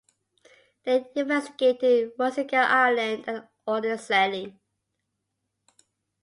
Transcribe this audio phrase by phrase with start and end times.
[0.83, 4.57] They investigated Rusinga Island and Olorgesailie.